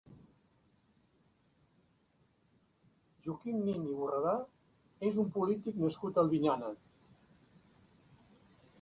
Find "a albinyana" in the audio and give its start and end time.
6.21-6.77